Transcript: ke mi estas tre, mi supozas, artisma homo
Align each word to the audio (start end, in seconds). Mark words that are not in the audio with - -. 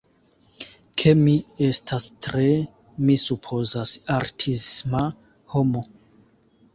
ke 1.01 1.11
mi 1.17 1.33
estas 1.65 2.07
tre, 2.27 2.47
mi 3.09 3.17
supozas, 3.25 3.91
artisma 4.15 5.03
homo 5.57 5.85